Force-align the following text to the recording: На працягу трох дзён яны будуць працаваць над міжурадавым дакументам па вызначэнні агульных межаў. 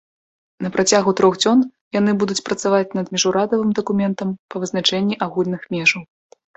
На 0.65 0.69
працягу 0.77 1.11
трох 1.19 1.37
дзён 1.43 1.59
яны 1.99 2.11
будуць 2.25 2.39
працаваць 2.49 2.93
над 3.03 3.07
міжурадавым 3.19 3.69
дакументам 3.83 4.35
па 4.53 4.67
вызначэнні 4.67 5.23
агульных 5.31 5.61
межаў. 5.79 6.01